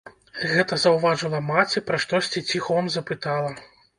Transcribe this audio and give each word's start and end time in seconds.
Гэта 0.53 0.77
заўважыла 0.83 1.41
маці, 1.49 1.83
пра 1.91 1.99
штосьці 2.05 2.43
ціхом 2.49 2.91
запытала. 2.95 3.55